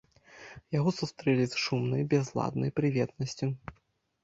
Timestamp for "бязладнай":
2.15-2.75